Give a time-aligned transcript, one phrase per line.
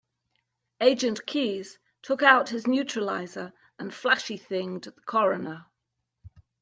[0.81, 5.67] Agent Keys took out his neuralizer and flashy-thinged the coroner.